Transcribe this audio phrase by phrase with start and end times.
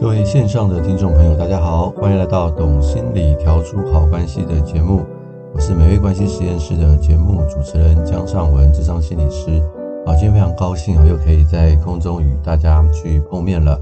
[0.00, 5.04] 各位线上的听众朋友，大家好，欢迎来到《懂心理调出好关系》的节目。
[5.52, 9.62] 我是美味关系实验室的节目主持人江尚文，智商心理师。
[10.06, 13.78] 啊，今天非常高兴啊，又可以在空中与大家去碰面了。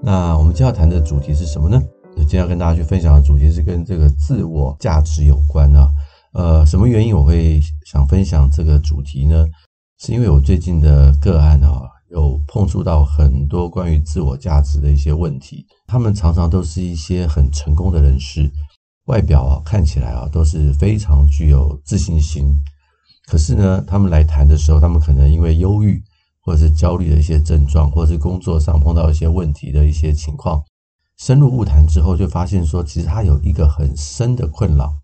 [0.00, 1.82] 那我们今天要谈的主题是什么呢？
[2.18, 5.90] 今天要跟大家去分享的主题是跟这个自我价值有关啊。
[6.34, 9.44] 呃，什么原因我会想分享这个主题呢？
[9.98, 11.90] 是因为我最近的个案啊。
[12.08, 18.50] 有碰触到很多关于自我价值的一些问题，他们常常都是一些很成功的人士，
[19.06, 22.54] 外表啊看起来啊都是非常具有自信心。
[23.26, 26.00] 可是呢，他们来谈的时候，他们可能因为忧郁
[26.40, 30.62] 或者是焦虑的一些症状，或者是工作上碰到一些问题的一些情况，
[31.18, 34.94] 深入晤谈之后，就发现说，其实他有一个很深的困扰，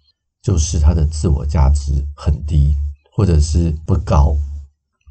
[0.41, 2.77] 就是他的自我价值很低，
[3.13, 4.37] 或者是不高。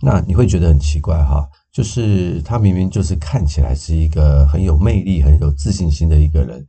[0.01, 1.45] 那你会觉得很奇怪哈？
[1.73, 6.65] 就是他明明就是看起来是一个很有魅力、很有自信心的一个人，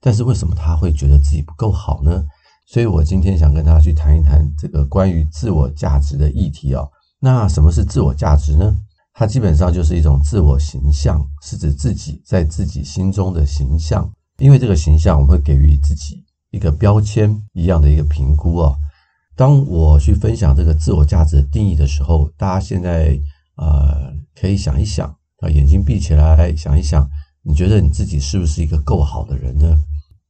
[0.00, 2.24] 但是为什么他会觉得自己不够好呢？
[2.68, 6.88] 所以我今天想跟大家去谈一谈这个关于自我价值的议题哦。
[7.18, 8.72] 那什么是自我价值呢？
[9.12, 14.08] 它基本上就是一种自我形象，是指自己在自己心中的形象。
[14.38, 18.76] 因为这个形象，我们会给予自己一个标签一样的一个评估哦。
[19.34, 23.18] 当我去分享这个自我价值的定义的时候，大家现在。
[23.56, 24.12] 呃，
[24.44, 25.08] 可以想一想
[25.40, 27.08] 啊，眼睛闭起来想一想，
[27.42, 29.74] 你觉得你自己是不是一个够好的人呢？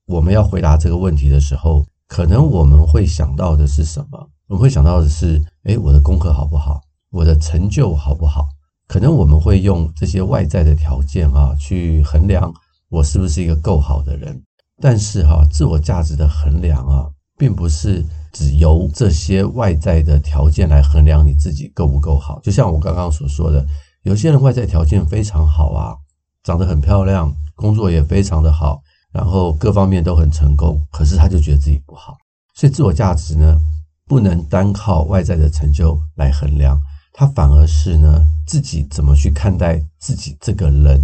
[0.07, 4.31] 我们要回答这个问题的时候，可能我们会想到的是什么？
[4.47, 6.81] 我们会想到的是，诶，我的功课好不好？
[7.11, 8.47] 我的成就好不好？
[8.87, 12.55] 可能我们会用这些外在的条件啊，去衡量
[12.91, 14.41] 我是不是一个够好的人。
[14.81, 18.05] 但是哈，自我价值的衡量啊，并不是。
[18.35, 23.65] 只由这些外在的条件来衡量你自己够不够好，就像我刚刚所说的，
[24.05, 25.97] 有些人外在条件非常好啊，
[26.43, 32.15] 长得很漂亮，工作也非常的好，然后各方面都很成功，可是他就觉得自己不好。
[32.55, 33.59] 所以自我价值呢，
[34.07, 36.79] 不能单靠外在的成就来衡量，
[37.15, 41.01] 他反而是呢，自己怎么去看待自己这个人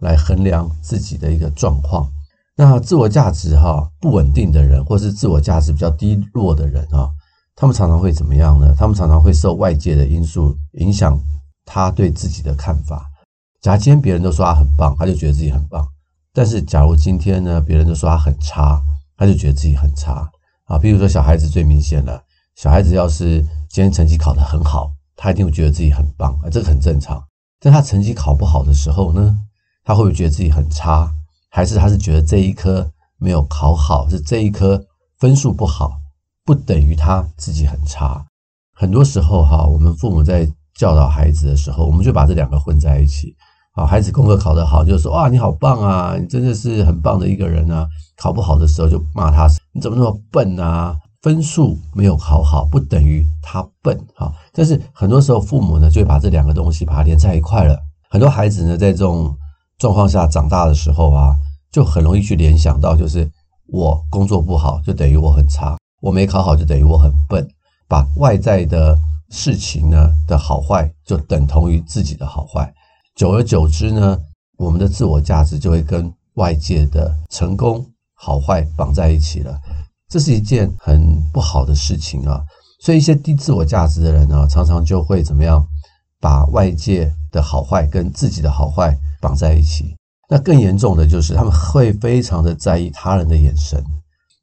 [0.00, 2.10] 来衡量自己的一个状况。
[2.56, 7.10] 那自我价值哈不稳定的人，或是自我价值比较低落的人啊，
[7.54, 8.74] 他们常常会怎么样呢？
[8.74, 11.20] 他们常常会受外界的因素影响，
[11.64, 13.08] 他对自己的看法。
[13.60, 15.84] 假如今天别人都说他很棒，他就觉得自己很棒；
[16.32, 18.82] 但是假如今天呢，别人都说他很差，
[19.16, 20.28] 他就觉得自己很差
[20.64, 20.78] 啊。
[20.78, 22.22] 比如说小孩子最明显了，
[22.56, 27.22] 小孩子要是今天成绩考得很好，他一定会觉得自己很棒啊，这个很正常。
[27.60, 29.38] 但他成绩考不好的时候呢，
[29.84, 31.12] 他会不会觉得自己很差？
[31.48, 34.84] 还是他是觉得这一科没有考好，是这一科
[35.18, 36.00] 分数不好，
[36.44, 38.26] 不等于他自己很差。
[38.74, 43.34] 很多时候哈，我们父母在教导孩子的时候，我们就把这两个混在一起。
[43.74, 47.86] 啊，孩子功课考得好，就说哇，你好棒啊，你真的是很棒的一个人啊。
[48.16, 50.94] 考不好的时候就骂他，你怎么那么笨啊？
[51.22, 54.30] 分数没有考好，不等于他笨哈。
[54.52, 57.78] 但是很多时候父母呢，就会把这两个东西把它连在一块了。
[58.10, 59.34] 很多孩子呢，在这种
[59.78, 61.34] 状况下长大的时候啊，
[61.70, 63.30] 就很容易去联想到，就是
[63.68, 67.48] 我工作不好，就等于我很差；我没考好，就等于我很笨。
[67.88, 68.98] 把外在的
[69.32, 72.72] 事情呢的好坏，就等同于自己的好坏。
[73.16, 74.16] 久而久之呢，
[74.58, 77.84] 我们的自我价值就会跟外界的成功
[78.14, 79.58] 好坏绑在一起了。
[80.08, 82.40] 这是一件很不好的事情啊。
[82.78, 85.66] 所以一些低自我价值的人呢，常常就会怎么样？
[86.20, 89.96] 把外界的好坏跟自己的好坏绑在一起，
[90.30, 93.84] 那更严重的就是他们会非常的在意他人的眼神，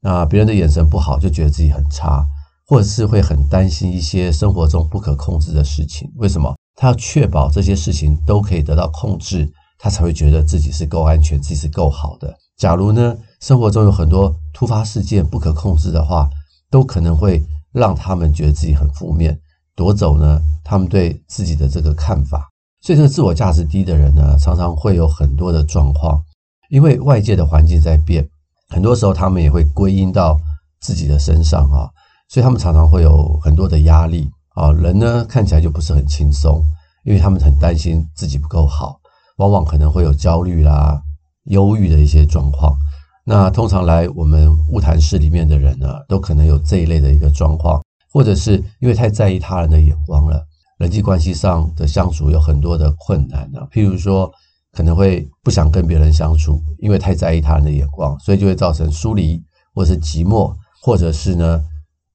[0.02, 2.28] 那别人的眼神不好就觉得自己很差，
[2.70, 6.08] 或者是会很担心一些生活中不可控制的事情。
[6.18, 6.56] 为什么？
[6.76, 12.32] 他要确保这些事情都可以得到控制，他才会觉得自己是够安全，自己是够好的。
[12.58, 16.30] 假如呢，生活中有很多突发事件不可控制的话，
[16.70, 19.36] 都可能会让他们觉得自己很负面。
[19.76, 22.48] 夺走呢，他们对自己的这个看法，
[22.82, 26.22] 所以这个自我价值低的人呢，常常会有很多的状况，
[26.70, 28.30] 因为外界的环境在变，
[28.70, 30.40] 很多时候他们也会归因到
[30.80, 31.90] 自己的身上啊，
[32.30, 36.64] 所以他们常常会有很多的压力啊，人呢看起来就不是很轻松，
[37.04, 38.98] 因为他们很担心自己不够好，
[39.38, 41.02] 往往可能会有焦虑啦、
[41.46, 42.78] 忧郁的一些状况。
[43.26, 47.82] 那通常来我们晤谈室里面的人呢，都可能有这一类的一个状况。
[48.12, 50.44] 或者是因为太在意他人的眼光了，
[50.80, 53.60] 人际关系上的相处有很多的困难呢。
[53.72, 54.32] 譬如说，
[54.72, 59.40] 可能会不想跟别人相处，因为太在意他人的眼光，所以就会造成疏离，
[59.76, 61.64] 或者是寂寞，或者是呢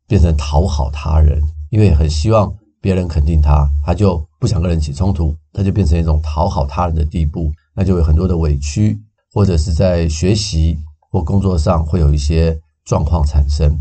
[0.06, 1.40] 变成讨好他人，
[1.70, 8.98] 因为很希望别人肯定他，他就不想跟人起冲突，他就变成一种讨好他人的地步，那就有很多的委屈，
[9.32, 10.78] 或者是在学习
[11.10, 13.74] 或工作上会有一些状况产生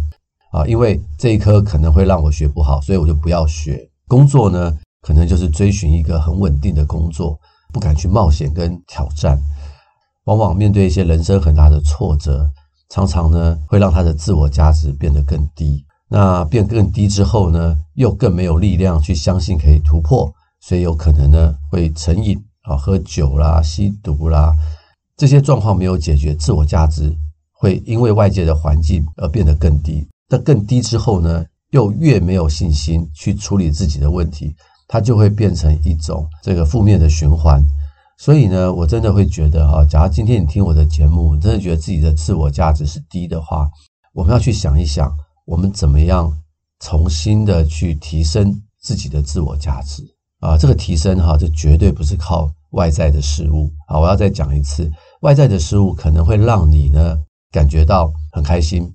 [0.51, 3.89] 啊，因为这一科可能会让我学不好，所以我就不要学。
[4.07, 7.37] 工作呢，可能就是追寻一个很稳定的工作，
[7.73, 9.37] 不敢去冒险跟挑战，
[10.25, 12.49] 往往面对一些人生很大的挫折，
[12.89, 15.83] 常常呢会让他的自我价值变得更低。
[16.15, 20.31] 那变更低之后呢，又更没有力量去相信可以突破，
[20.62, 24.54] 所以有可能呢会成瘾啊，喝酒啦、吸毒啦，
[25.18, 27.12] 这些状况没有解决，自我价值
[27.51, 30.07] 会因为外界的环境而变得更低。
[30.30, 34.56] 那更低之后呢，又越没有信心去处理自己的问题，
[34.88, 37.59] 它就会变成一种这个负面的循环。
[38.19, 43.68] 所以呢，我真的会觉得哈，假如今天你听我的节目，真的觉得自己的自我价值是低的话，
[44.13, 45.12] 我们要去想一想。
[45.45, 46.31] 我们怎么样
[46.80, 50.04] 重新的去提升自己的自我价值
[50.40, 50.57] 啊？
[50.57, 54.00] 这个提升哈，这绝对不是靠外在的事物啊！
[54.00, 54.92] 我要再讲一次，
[55.22, 57.18] 外在的事物可能会让你呢
[57.51, 58.92] 感觉到很开心，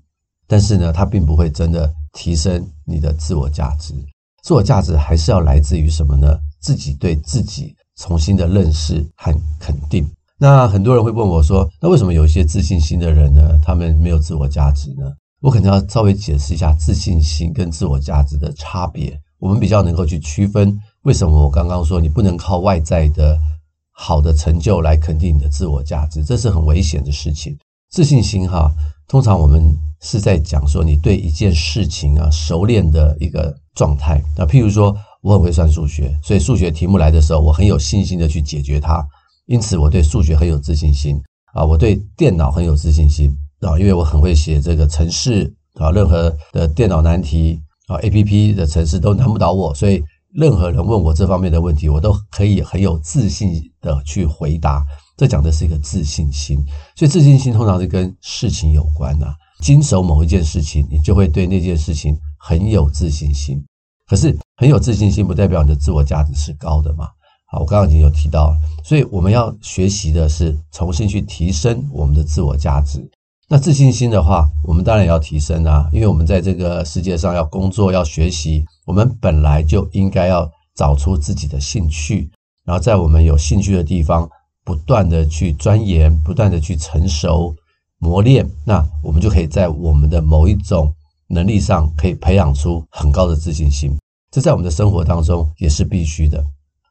[0.47, 3.95] 但是呢，它并不会真的提升你的自我价值。
[4.43, 6.39] 自我价值还是要来自于什么呢？
[6.61, 10.09] 自己对自己重新的认识和肯定。
[10.39, 15.13] 那很多人会问我说，那为什么有一些自信心的人呢，他们没有自我价值呢？
[15.41, 23.39] 我可能要稍微解释一下自信心跟自我价值的差别，我们比较能够去区分为什么我刚刚说你不能靠外在的
[23.93, 27.57] 好的成就来肯定你的自我价值，这是很危险的事情。
[27.91, 28.71] 自信心哈，
[29.07, 34.21] 通常我们是在讲说你对一件事情啊熟练的一个状态。
[34.37, 39.07] 那譬如说我很会算数学，所以数学题目来的时候我很有信心的去解决它，
[39.47, 41.21] 因此我对数学很有自信心
[41.55, 43.33] 啊，我对电脑很有自信心。
[43.61, 50.03] 啊，因为我很会写这个程式啊，任何的电脑难题啊，APP 的程式都难不倒我，所以
[50.35, 54.85] 任何人问我这方面的问题，我都可以很有自信的去回答。
[55.17, 56.59] 这讲的是一个自信心，
[56.95, 59.35] 所以自信心通常是跟事情有关呐。
[59.61, 63.61] 经手某一件事情，你就会对那件事情很有自信心。
[64.07, 67.09] 可是很有自信心不代表你的自我价值是高的嘛？
[67.51, 73.05] 好，我刚刚已经有提到了，所以我们要学习的是重新去提升我们的自我价值。
[73.51, 82.31] 那自信心的话，我们当然也要提升啊，因为我们在这个世界上要工作、要学习，我们本来就应该要找出自己的兴趣，
[82.67, 84.29] 然后在我们有兴趣的地方
[84.65, 87.57] 不断的去钻研、不断的去成熟、
[87.99, 90.93] 磨练，那我们就可以在我们的某一种
[91.29, 93.97] 能力上可以培养出很高的自信心。
[94.31, 96.45] 这在我们的生活当中也是必须的。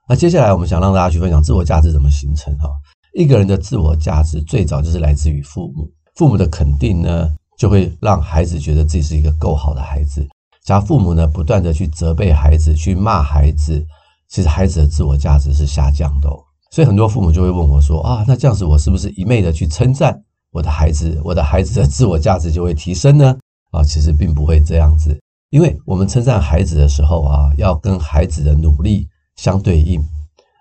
[0.09, 2.67] 那接下来我们想让大家去分享自我价值怎么形成哈？
[3.13, 5.87] 一个人的自我价值最早就是来自于父母。
[6.17, 10.27] 父母的肯定呢，就会让孩子觉得自己是一个够好的孩子。
[10.65, 13.85] 假如父母呢不断的去责备孩子、去骂孩子，
[14.27, 16.27] 其实孩子的自我价值是下降的。
[16.71, 20.19] 所以很多父母就会问我说：“啊，那这样子我是不是一昧的去称赞
[20.51, 23.37] 我的孩子，我的孩子的自我价值就会提升呢？”
[23.69, 25.15] 啊，其实并不会这样子，
[25.51, 30.01] 因为我们称赞孩子的时候啊，要跟孩子的努力相对应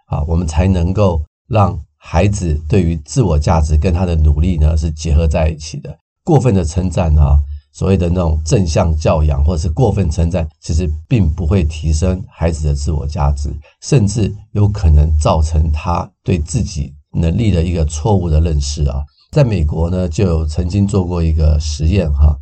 [0.04, 1.80] 啊，我们才能够让。
[2.08, 5.92] 孩子对于自我价值跟他的努力呢是结合在一起的。
[6.22, 7.36] 过分的称赞啊，
[7.72, 13.50] 所谓的那种正向教养，或者是过分称赞，其实并不会提升孩子的自我价值，
[13.82, 19.02] 甚至有可能造成他对自己能力的一个错误的认识啊。
[19.32, 22.36] 在美国呢，就有曾经做过一个实验哈，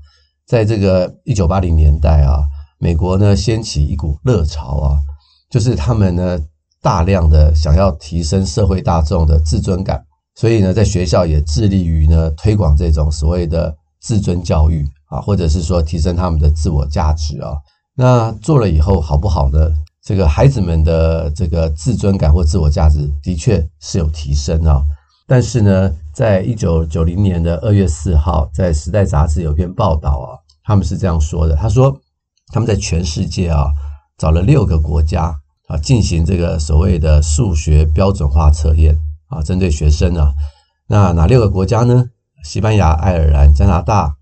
[0.46, 2.44] 在这个一九八零年代啊，
[2.78, 5.00] 美国呢掀起一股热潮啊，
[5.48, 6.38] 就是他们呢。
[6.84, 17.56] 大量的想要提升社会大众的自尊感，所以呢，在学校也致力于呢推广这种所谓的自尊教育啊，或者是说提升他们的自我价值啊。
[17.96, 19.70] 那做了以后好不好呢？
[20.02, 24.84] 这个孩子们的这个自尊感或自我价值的确是有提升啊。
[25.26, 31.98] 但是呢，在一九九零年的二月四号，在《时代》杂志有篇报道啊，他们是这样说的：他说
[32.52, 33.68] 他们在全世界啊
[34.18, 35.34] 找了六个国家。
[35.66, 40.32] 啊，进行这个所谓的数学标准化测验啊，针对学生啊，
[40.86, 42.04] 那哪六个国家呢？
[42.42, 44.14] 西班牙、爱尔兰、加拿大，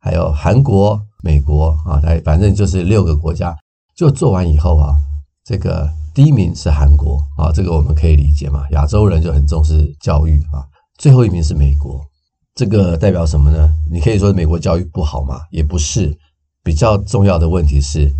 [0.00, 3.56] 还有韩国、美国啊，来反正就是六个国家。
[3.94, 4.96] 就做完以后啊，
[5.44, 10.66] 这个第一名是韩国啊，这个我们可以理解嘛，亚洲人就很重视教育啊。
[10.98, 12.04] 最后一名是美国，
[12.56, 13.72] 这个代表什么呢？
[13.88, 16.18] 你可以说美国教育不好嘛，也不是。
[16.64, 18.12] 比较重要的问题是，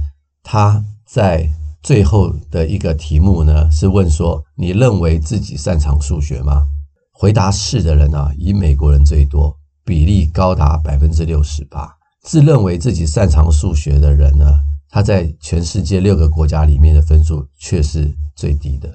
[0.44, 1.50] 他在。
[1.82, 6.66] 最后的一个题目呢，是问说：你认为自己擅长数学吗？
[7.12, 11.88] 回答是的人啊，以美国人最多，比例高达百分之六十八。
[12.22, 18.92] 自认为自己擅长数学的人呢，他在全世界六个国家里面的分数却是最低的。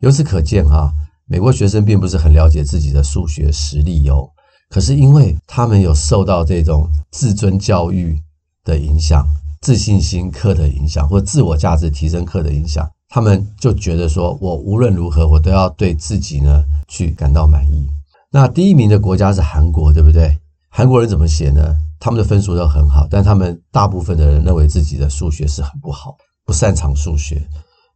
[0.00, 0.90] 由此可见哈，
[1.26, 4.28] 美国学生并不是很了解自己的数学实力哦，
[4.68, 8.18] 可是因为他们有受到这种自尊教育
[8.64, 9.26] 的影响、
[9.60, 17.86] 自信心课的影响，或自我价值提升课的影响，他们就觉得说，我无论如何，我都要对自己呢去感到满意。
[18.30, 20.34] 那第一名的国家是韩国，对不对？
[20.70, 21.76] 韩国人怎么写呢？
[21.98, 27.46] 他们的分数都很好，但他们大部分的人认为自己的数学是很不好，不擅长数学。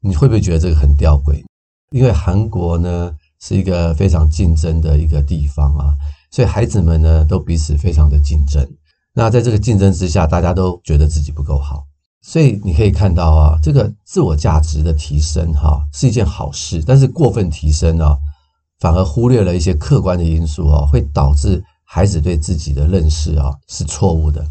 [0.01, 1.43] 你会不会觉得这个很吊诡？
[1.93, 5.95] 因为韩国呢是一个非常竞争的一个地方啊，
[6.31, 8.63] 所以孩子们呢都彼此非常的竞争。
[9.15, 11.85] 那在这个竞争之下，大家都觉得自己不够好，
[12.21, 18.17] 所以你可以看到啊，这个自我价值的提升哈是一件好事，但是过分提升呢，
[18.81, 21.65] 反而忽略了一些客观的因素啊，会导致。
[21.87, 24.45] 孩子对自己的认识啊是错误的，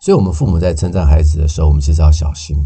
[0.00, 2.56] 所以，我们父母在称赞孩子的时候，我们其实要小心，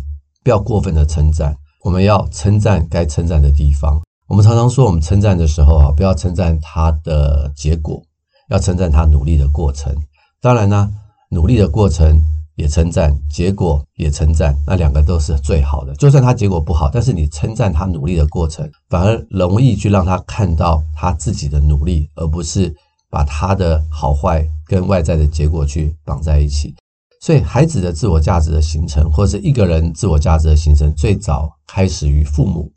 [0.43, 1.55] 不要过分的称赞。
[1.85, 4.01] 我们要称赞该称赞的地方。
[4.29, 8.01] 我们常常说，我们称赞的时候啊，不要称赞他的结果，
[8.49, 9.95] 要称赞他努力的过程。
[10.41, 10.91] 当然呢，
[11.33, 12.23] 努力的过程
[12.57, 15.95] 也称赞，结果也称赞，那两个都是最好的。
[15.97, 22.73] 就算他结果不好，但是你称赞他努力的过程，反而容易去让他看到他自己的努力，而不是。
[23.13, 26.75] 把他的好坏跟外在的结果去绑在一起，
[27.21, 32.73] 所以孩子的自我价值的形成，或是一个人自我价值的形成，最早开始于父母，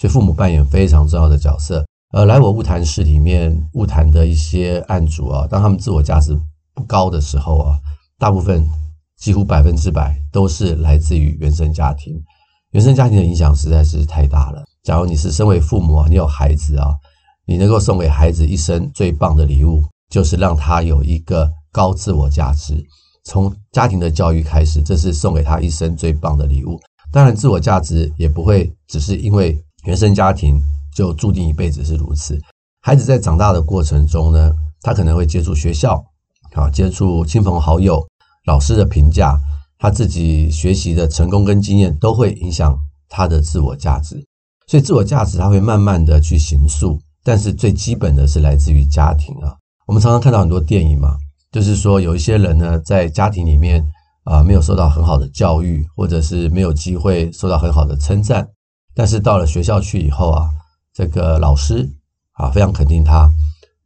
[0.00, 1.86] 所以父母扮演非常重要的角色。
[2.12, 6.36] 呃来我物谈室里面物谈的一些案主啊，当他们自我价值
[6.74, 7.78] 不高的时候啊，
[8.18, 8.66] 大部分
[9.18, 12.14] 几乎百分之百都是来自于原生家庭，
[12.72, 14.64] 原生家庭的影响实在是太大了。
[14.82, 16.94] 假如你是身为父母啊，你有孩子啊。
[17.48, 19.80] 你能够送给孩子一生最棒的礼物，
[20.10, 22.84] 就是让他有一个高自我价值。
[23.22, 26.76] 从家庭的教育开始，这是送给他一生最棒的礼物。
[27.12, 30.60] 当然，自我价值也不会只是因为原生家庭
[30.92, 32.36] 就注定一辈子是如此。
[32.80, 36.04] 孩子在长大的过程中呢，他可能会接触学校，
[36.56, 38.04] 啊，接触亲朋好友、
[38.46, 39.38] 老师的评价，
[39.78, 42.76] 他自己学习的成功跟经验都会影响
[43.08, 44.16] 他的自我价值。
[44.66, 46.98] 所以，自我价值他会慢慢的去形塑。
[47.22, 49.52] 但是最基本的是来自于家庭啊，
[49.88, 51.16] 我们常常看到很多电影嘛，
[51.50, 53.84] 就是说有一些人呢，在家庭里面
[54.22, 58.48] 啊，没有受到很好的教育，或者是没有机会受到很好的称赞，
[58.94, 60.48] 但是到了学校去以后啊，
[60.94, 61.88] 这个老师
[62.34, 63.28] 啊非常肯定他，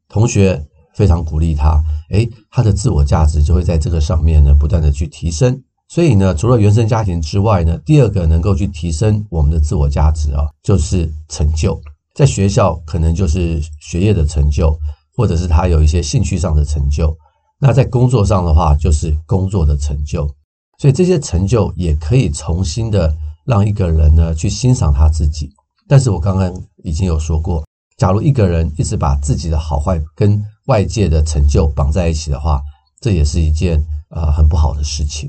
[0.06, 0.62] 同学
[1.00, 5.58] 非常鼓励他，诶，他的自我价值就会在这个上面呢不断的去提升。
[5.88, 11.80] 所以呢，除了原生家庭之外呢，第二个能够去提升我们的自我价值啊，就是成就。
[12.14, 14.78] 在学校可能就是学业的成就，
[15.16, 17.16] 或者是他有一些兴趣上的成就。
[17.58, 20.28] 那在工作上的话，就是工作的成就。
[20.76, 23.16] 所以这些成就也可以重新的
[23.46, 25.50] 让一个人呢去欣赏他自己。
[25.88, 26.54] 但是我刚刚
[26.84, 27.64] 已经有说过，
[27.96, 32.62] 假如一个人一直把自己的好坏跟外界的成就绑在一起的话，
[33.00, 35.28] 这也是一件呃很不好的事情。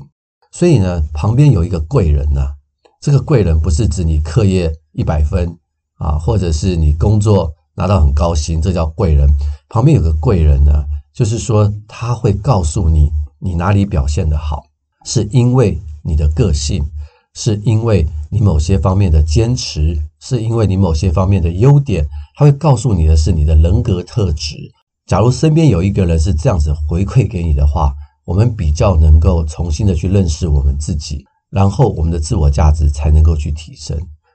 [0.52, 2.54] 所以呢，旁边有一个贵人呐，
[3.00, 5.58] 这个贵人不是指你课业一百分。
[5.98, 9.28] 啊，或者是你工作拿到很高薪，这叫贵人。
[9.68, 10.84] 旁边有个贵人呢，
[11.14, 13.08] 就是说他会告诉你，
[13.38, 14.64] 你哪里表现得好，
[15.04, 16.82] 是因为你的个性，
[17.34, 22.04] 是因为你某些方面的坚持，是因为你某些方面的优点。
[22.34, 24.56] 他会告诉你的是你的人格特质。
[25.12, 33.94] 假如身边有一个人是这样子回馈给你的话，我们比较能够重新的去认识我们自己，然后我们的自我价值才能够去提升。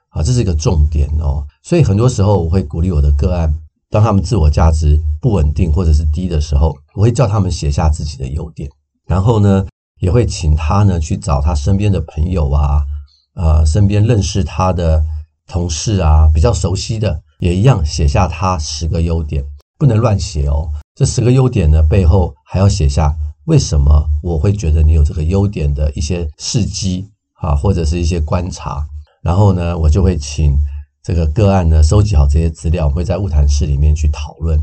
[0.09, 3.51] 啊，这是一个重点哦，所以很多时候我会鼓励我的个案，
[3.89, 8.69] 当他们自我价值不稳定或者是低的时候，我会叫他们写下自己的优点，
[9.07, 9.65] 然后呢，
[9.99, 12.85] 也会请他呢去找他身边的朋友啊，
[13.33, 15.03] 呃，身边认识他的
[15.47, 19.43] 同事啊，比较熟悉的，也一样写下他十个优点，
[19.77, 20.67] 不能乱写哦。
[20.95, 23.15] 这十个优点呢，背后还要写下
[23.45, 27.05] 为什么我会觉得你有这个优点的一些事迹
[27.41, 28.85] 啊，或者是一些观察。
[29.21, 30.57] 然后呢，我就会请
[31.03, 34.59] 这个个案呢收集好这些资料，会在物谈室里面去讨论。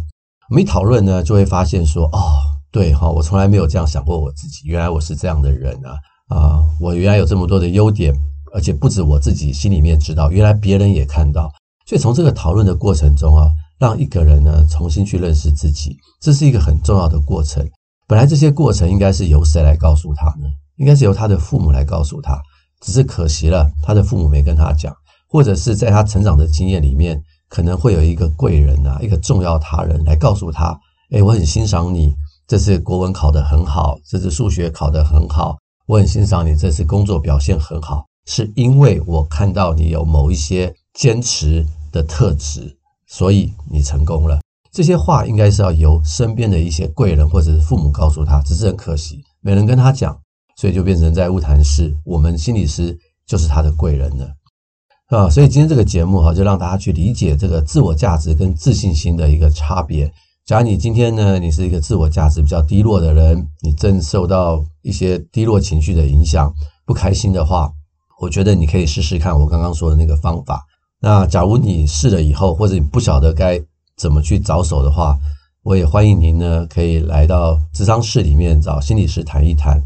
[0.51, 2.21] 我们一讨论呢，就会发现说，哦，
[2.71, 5.97] 对哈，我从来没有这样想过我自己，原来我是这样的人啊
[6.29, 6.65] 啊！
[6.81, 8.15] 我原来有这么多的优点，
[8.53, 11.51] 而且不止我自己心里面知道，原来别人也看到。
[11.87, 13.51] 所以从这个讨论的过程中啊，
[13.85, 17.63] 让一个人呢重新去认识自己，这是一个很重要的过程。
[18.07, 20.49] 本来这些过程应该是由谁来告诉他呢？
[20.77, 22.41] 应该是由他的父母来告诉他。
[22.81, 24.91] 只是可惜了，他的父母没跟他讲，
[25.29, 30.75] 或者是在他成长的经验里面，可能会有一个贵人啊，一个重要他人来告诉他
[31.13, 32.15] ：“诶，我很欣赏你，
[32.49, 42.75] 这次国文考得很好，这次数学考得很好，我很欣赏你这次工作表现很好，是因为我看到你有某一些坚持的特质，
[43.17, 44.41] 所以你成功了。
[44.73, 50.19] 这些话应该是要由身边的一些贵人或者是父母告诉他，只是很可惜没人跟他讲，
[50.57, 54.35] 所以就变成在晤谈室，我们心理师就是他的贵人了
[55.11, 55.31] 啊。
[55.31, 60.13] 所以今天这个节目哈，就让大家去理解这个自我价值跟自信心的一个差别。
[60.45, 66.53] 假如你今天呢，你是一个自我价值比较低落的人，你正受到一些低落情绪的影响，
[66.85, 67.71] 不开心的话，
[68.21, 70.67] 我觉得你可以试试看我刚刚说的那个方法。
[71.05, 73.61] 那假如你试了以后，或者你不晓得该
[73.95, 75.15] 怎么去着手的话，
[75.63, 79.79] 我也欢迎您呢，可以来到智商室里面找心理师谈一谈。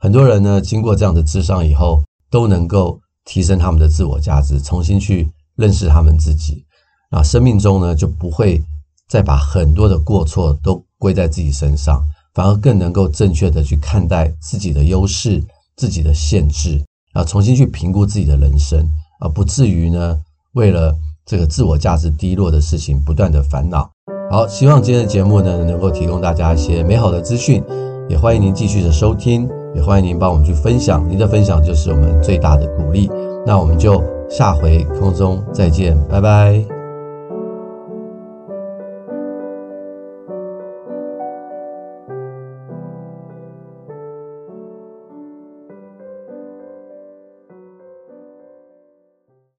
[0.00, 6.64] 很多人呢，经过这样的智商以后，都能够提升他们的自我价值，重新去认识他们自己。
[7.08, 8.60] 那生命中呢，就不会
[9.08, 12.04] 再把很多的过错都归在自己身上，
[12.34, 15.40] 反而更能够正确的去看待自己的优势、
[15.76, 18.84] 自己的限制，啊，重新去评估自己的人生，
[19.20, 20.20] 而不至于呢，
[20.54, 20.92] 为了
[21.24, 23.88] 这个自我价值低落的事情，不断的烦恼。
[24.30, 27.62] 好，希望今天的节目呢，能够提供大家一些美好的资讯，
[28.08, 33.10] 也欢迎您继续的收听，也欢迎您帮我们去分享，您的分享就是我们最大的鼓励。
[33.46, 36.73] 那我们就下回空中再见，拜拜。